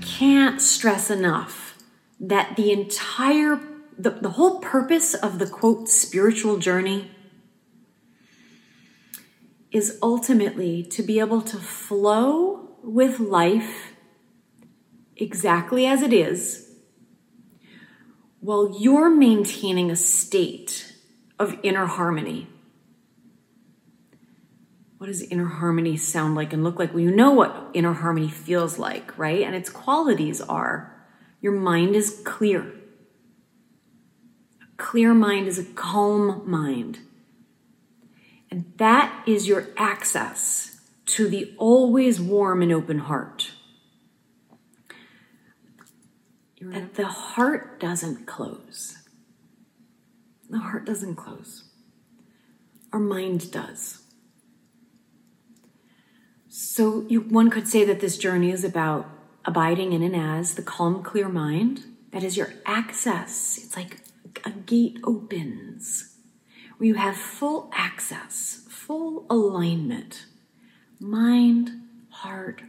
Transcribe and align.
can't 0.00 0.60
stress 0.60 1.10
enough 1.10 1.78
that 2.20 2.56
the 2.56 2.72
entire, 2.72 3.60
the, 3.98 4.10
the 4.10 4.30
whole 4.30 4.60
purpose 4.60 5.14
of 5.14 5.38
the 5.38 5.46
quote 5.46 5.88
spiritual 5.88 6.58
journey 6.58 7.10
is 9.70 9.98
ultimately 10.02 10.82
to 10.82 11.02
be 11.02 11.20
able 11.20 11.42
to 11.42 11.58
flow 11.58 12.70
with 12.82 13.20
life 13.20 13.92
exactly 15.16 15.86
as 15.86 16.02
it 16.02 16.12
is 16.12 16.68
while 18.40 18.76
you're 18.78 19.10
maintaining 19.10 19.90
a 19.90 19.96
state 19.96 20.94
of 21.38 21.58
inner 21.62 21.86
harmony. 21.86 22.48
What 24.98 25.06
does 25.06 25.22
inner 25.22 25.46
harmony 25.46 25.96
sound 25.96 26.34
like 26.34 26.52
and 26.52 26.64
look 26.64 26.78
like? 26.78 26.92
Well, 26.92 27.02
you 27.02 27.12
know 27.12 27.30
what 27.30 27.70
inner 27.72 27.92
harmony 27.92 28.28
feels 28.28 28.78
like, 28.78 29.16
right? 29.16 29.42
And 29.42 29.54
its 29.54 29.70
qualities 29.70 30.40
are 30.40 30.92
your 31.40 31.52
mind 31.52 31.94
is 31.94 32.20
clear. 32.24 32.62
A 34.60 34.76
clear 34.76 35.14
mind 35.14 35.46
is 35.46 35.58
a 35.58 35.64
calm 35.64 36.42
mind. 36.50 36.98
And 38.50 38.72
that 38.78 39.22
is 39.26 39.46
your 39.46 39.68
access 39.76 40.80
to 41.06 41.28
the 41.28 41.54
always 41.58 42.20
warm 42.20 42.60
and 42.60 42.72
open 42.72 42.98
heart. 42.98 43.52
That 46.60 46.94
the 46.94 47.06
heart 47.06 47.78
doesn't 47.78 48.26
close. 48.26 48.98
The 50.50 50.58
heart 50.58 50.84
doesn't 50.84 51.14
close. 51.14 51.64
Our 52.92 52.98
mind 52.98 53.52
does. 53.52 54.02
So 56.78 57.04
you, 57.08 57.22
one 57.22 57.50
could 57.50 57.66
say 57.66 57.84
that 57.86 57.98
this 57.98 58.16
journey 58.16 58.52
is 58.52 58.62
about 58.62 59.10
abiding 59.44 59.92
in 59.94 60.00
and 60.04 60.14
as 60.14 60.54
the 60.54 60.62
calm, 60.62 61.02
clear 61.02 61.28
mind. 61.28 61.82
That 62.12 62.22
is 62.22 62.36
your 62.36 62.54
access. 62.64 63.58
It's 63.60 63.74
like 63.74 64.04
a 64.44 64.50
gate 64.50 65.00
opens 65.02 66.14
where 66.76 66.86
you 66.86 66.94
have 66.94 67.16
full 67.16 67.68
access, 67.74 68.64
full 68.68 69.26
alignment, 69.28 70.26
mind, 71.00 71.82
heart, 72.10 72.62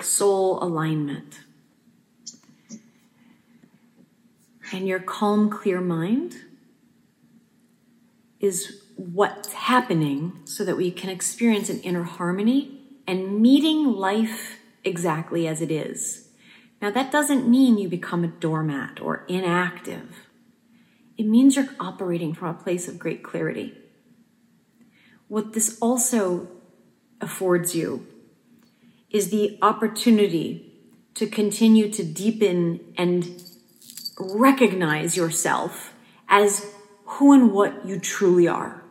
soul 0.00 0.62
alignment. 0.62 1.40
And 4.72 4.86
your 4.86 5.00
calm, 5.00 5.50
clear 5.50 5.80
mind 5.80 6.36
is 8.38 8.80
what's 8.94 9.52
happening 9.54 10.38
so 10.44 10.64
that 10.64 10.76
we 10.76 10.92
can 10.92 11.10
experience 11.10 11.68
an 11.68 11.80
inner 11.80 12.04
harmony 12.04 12.75
and 13.06 13.40
meeting 13.40 13.92
life 13.92 14.58
exactly 14.84 15.46
as 15.46 15.60
it 15.60 15.70
is. 15.70 16.28
Now, 16.82 16.90
that 16.90 17.10
doesn't 17.10 17.48
mean 17.48 17.78
you 17.78 17.88
become 17.88 18.24
a 18.24 18.28
doormat 18.28 19.00
or 19.00 19.24
inactive 19.28 20.26
it 21.16 21.26
means 21.26 21.56
you're 21.56 21.68
operating 21.80 22.34
from 22.34 22.48
a 22.48 22.62
place 22.62 22.88
of 22.88 22.98
great 22.98 23.22
clarity. 23.22 23.74
What 25.28 25.54
this 25.54 25.78
also 25.80 26.48
affords 27.20 27.74
you 27.74 28.06
is 29.10 29.30
the 29.30 29.58
opportunity 29.62 30.74
to 31.14 31.26
continue 31.26 31.90
to 31.90 32.04
deepen 32.04 32.80
and 32.98 33.42
recognize 34.18 35.16
yourself 35.16 35.94
as 36.28 36.70
who 37.04 37.32
and 37.32 37.52
what 37.52 37.86
you 37.86 37.98
truly 37.98 38.46
are. 38.46 38.82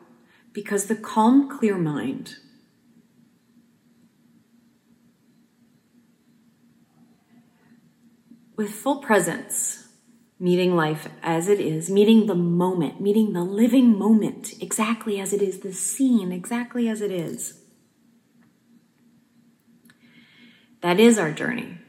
Because 0.52 0.86
the 0.86 0.96
calm, 0.96 1.50
clear 1.60 1.78
mind 1.78 2.38
with 8.56 8.72
full 8.72 8.98
presence 8.98 9.86
meeting 10.40 10.76
life 10.76 11.08
as 11.24 11.48
it 11.48 11.60
is, 11.60 11.90
meeting 11.90 12.26
the 12.26 12.36
moment, 12.36 13.00
meeting 13.00 13.34
the 13.34 13.44
living 13.44 13.98
moment 13.98 14.54
exactly 14.62 15.20
as 15.20 15.32
it 15.32 15.42
is, 15.42 15.60
the 15.60 15.74
scene 15.74 16.32
exactly 16.32 16.90
as 16.90 17.02
it 17.02 17.12
is. 17.12 17.62
That 20.82 21.00
is 21.00 21.18
our 21.18 21.32
journey. 21.32 21.80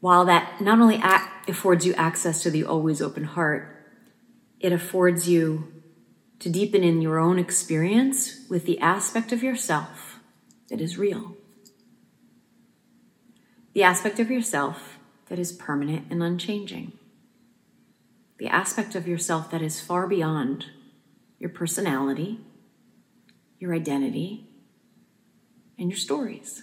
While 0.00 0.26
that 0.26 0.60
not 0.60 0.78
only 0.80 1.02
affords 1.48 1.86
you 1.86 1.94
access 1.94 2.42
to 2.42 2.50
the 2.50 2.64
always 2.64 3.00
open 3.00 3.24
heart, 3.24 3.90
it 4.60 4.72
affords 4.72 5.28
you 5.28 5.72
to 6.38 6.50
deepen 6.50 6.84
in 6.84 7.00
your 7.00 7.18
own 7.18 7.38
experience 7.38 8.46
with 8.50 8.66
the 8.66 8.78
aspect 8.80 9.32
of 9.32 9.42
yourself 9.42 10.20
that 10.68 10.80
is 10.80 10.98
real. 10.98 11.36
The 13.76 13.82
aspect 13.82 14.18
of 14.18 14.30
yourself 14.30 14.98
that 15.28 15.38
is 15.38 15.52
permanent 15.52 16.06
and 16.08 16.22
unchanging. 16.22 16.92
The 18.38 18.46
aspect 18.46 18.94
of 18.94 19.06
yourself 19.06 19.50
that 19.50 19.60
is 19.60 19.82
far 19.82 20.06
beyond 20.06 20.64
your 21.38 21.50
personality, 21.50 22.40
your 23.58 23.74
identity, 23.74 24.48
and 25.78 25.90
your 25.90 25.98
stories. 25.98 26.62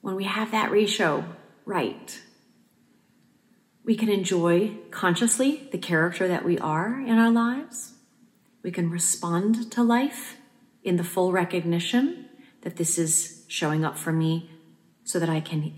When 0.00 0.16
we 0.16 0.24
have 0.24 0.50
that 0.50 0.70
ratio 0.70 1.26
right, 1.66 2.18
we 3.84 3.96
can 3.96 4.08
enjoy 4.08 4.78
consciously 4.90 5.68
the 5.72 5.76
character 5.76 6.26
that 6.26 6.42
we 6.42 6.56
are 6.56 6.98
in 6.98 7.18
our 7.18 7.30
lives. 7.30 7.96
We 8.62 8.70
can 8.70 8.88
respond 8.88 9.70
to 9.72 9.82
life 9.82 10.38
in 10.82 10.96
the 10.96 11.04
full 11.04 11.32
recognition 11.32 12.30
that 12.62 12.76
this 12.76 12.98
is 12.98 13.44
showing 13.48 13.84
up 13.84 13.98
for 13.98 14.12
me 14.12 14.50
so 15.04 15.18
that 15.18 15.28
I 15.28 15.40
can 15.40 15.74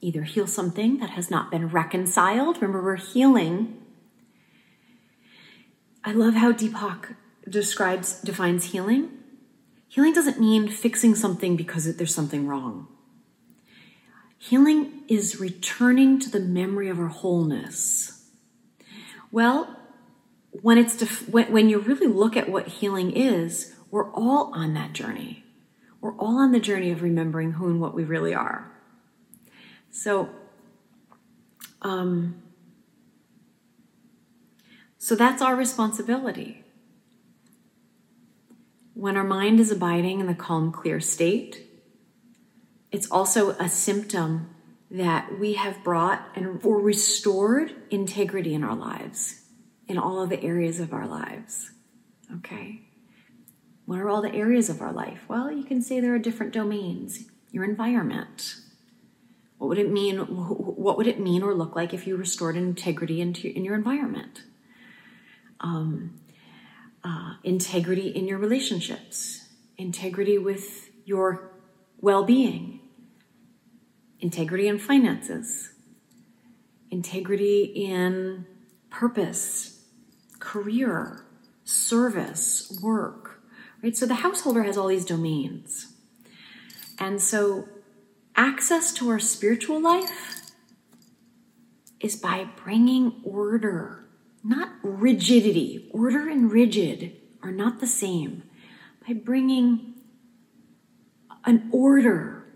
either 0.00 0.22
heal 0.22 0.46
something 0.46 0.98
that 0.98 1.10
has 1.10 1.30
not 1.30 1.50
been 1.50 1.68
reconciled. 1.68 2.56
Remember, 2.56 2.82
we're 2.82 2.96
healing. 2.96 3.80
I 6.04 6.12
love 6.12 6.34
how 6.34 6.52
Deepak 6.52 7.16
describes, 7.48 8.20
defines 8.20 8.66
healing. 8.66 9.10
Healing 9.88 10.12
doesn't 10.12 10.40
mean 10.40 10.68
fixing 10.68 11.14
something 11.14 11.56
because 11.56 11.96
there's 11.96 12.14
something 12.14 12.46
wrong. 12.46 12.88
Healing 14.36 15.04
is 15.08 15.40
returning 15.40 16.18
to 16.20 16.28
the 16.28 16.40
memory 16.40 16.90
of 16.90 16.98
our 16.98 17.08
wholeness. 17.08 18.28
Well, 19.30 19.78
when 20.50 20.76
it's 20.76 20.96
def- 20.96 21.28
when, 21.28 21.50
when 21.50 21.70
you 21.70 21.78
really 21.78 22.06
look 22.06 22.36
at 22.36 22.48
what 22.48 22.68
healing 22.68 23.12
is, 23.12 23.74
we're 23.90 24.10
all 24.12 24.52
on 24.54 24.74
that 24.74 24.92
journey. 24.92 25.43
We're 26.04 26.18
all 26.18 26.36
on 26.36 26.52
the 26.52 26.60
journey 26.60 26.90
of 26.90 27.00
remembering 27.00 27.52
who 27.52 27.66
and 27.68 27.80
what 27.80 27.94
we 27.94 28.04
really 28.04 28.34
are. 28.34 28.70
So, 29.90 30.28
um, 31.80 32.42
so 34.98 35.16
that's 35.16 35.40
our 35.40 35.56
responsibility. 35.56 36.62
When 38.92 39.16
our 39.16 39.24
mind 39.24 39.60
is 39.60 39.70
abiding 39.70 40.20
in 40.20 40.26
the 40.26 40.34
calm, 40.34 40.72
clear 40.72 41.00
state, 41.00 41.66
it's 42.92 43.10
also 43.10 43.52
a 43.52 43.70
symptom 43.70 44.54
that 44.90 45.38
we 45.38 45.54
have 45.54 45.82
brought 45.82 46.28
and 46.34 46.60
or 46.62 46.82
restored 46.82 47.74
integrity 47.88 48.52
in 48.52 48.62
our 48.62 48.76
lives, 48.76 49.40
in 49.88 49.96
all 49.96 50.22
of 50.22 50.28
the 50.28 50.42
areas 50.42 50.80
of 50.80 50.92
our 50.92 51.06
lives. 51.06 51.70
Okay? 52.30 52.82
What 53.86 53.98
are 53.98 54.08
all 54.08 54.22
the 54.22 54.34
areas 54.34 54.70
of 54.70 54.80
our 54.80 54.92
life? 54.92 55.24
Well, 55.28 55.52
you 55.52 55.64
can 55.64 55.82
say 55.82 56.00
there 56.00 56.14
are 56.14 56.18
different 56.18 56.52
domains. 56.52 57.24
Your 57.50 57.64
environment, 57.64 58.56
what 59.58 59.68
would 59.68 59.78
it 59.78 59.90
mean? 59.90 60.18
What 60.18 60.96
would 60.96 61.06
it 61.06 61.20
mean 61.20 61.42
or 61.42 61.54
look 61.54 61.76
like 61.76 61.94
if 61.94 62.06
you 62.06 62.16
restored 62.16 62.56
integrity 62.56 63.20
into 63.20 63.48
in 63.48 63.64
your 63.64 63.74
environment? 63.74 64.42
Um, 65.60 66.20
uh, 67.02 67.34
integrity 67.44 68.08
in 68.08 68.26
your 68.26 68.38
relationships, 68.38 69.48
integrity 69.76 70.38
with 70.38 70.90
your 71.04 71.52
well-being, 72.00 72.80
integrity 74.20 74.68
in 74.68 74.78
finances, 74.78 75.70
integrity 76.90 77.64
in 77.64 78.46
purpose, 78.90 79.84
career, 80.38 81.24
service, 81.64 82.78
work. 82.82 83.42
Right. 83.84 83.94
So 83.94 84.06
the 84.06 84.14
householder 84.14 84.62
has 84.62 84.78
all 84.78 84.86
these 84.86 85.04
domains, 85.04 85.92
and 86.98 87.20
so 87.20 87.68
access 88.34 88.94
to 88.94 89.10
our 89.10 89.18
spiritual 89.18 89.78
life 89.78 90.52
is 92.00 92.16
by 92.16 92.48
bringing 92.64 93.20
order, 93.22 94.06
not 94.42 94.70
rigidity. 94.82 95.90
Order 95.92 96.30
and 96.30 96.50
rigid 96.50 97.20
are 97.42 97.52
not 97.52 97.80
the 97.80 97.86
same. 97.86 98.44
By 99.06 99.12
bringing 99.12 99.92
an 101.44 101.68
order 101.70 102.46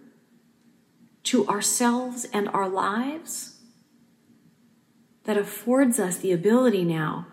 to 1.25 1.47
ourselves 1.47 2.25
and 2.33 2.49
our 2.49 2.71
lives 2.71 3.61
that 5.25 5.37
affords 5.37 6.01
us 6.01 6.17
the 6.17 6.33
ability 6.33 6.85
now 6.85 7.27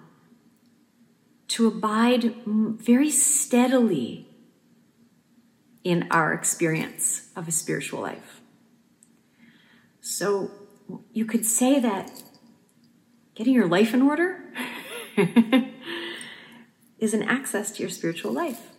to 1.48 1.68
abide 1.68 2.36
very 2.46 3.10
steadily 3.10 4.28
in 5.84 6.08
our 6.10 6.34
experience 6.34 7.30
of 7.36 7.48
a 7.48 7.52
spiritual 7.52 8.02
life. 8.02 8.42
So 10.02 10.52
you 11.14 11.26
could 11.26 11.46
say 11.46 11.80
that 11.80 12.12
getting 13.36 13.54
your 13.54 13.68
life 13.68 13.94
in 13.94 14.02
order 14.02 14.40
is 17.00 17.14
an 17.14 17.24
access 17.24 17.72
to 17.74 17.82
your 17.82 17.90
spiritual 17.90 18.32
life. 18.32 18.75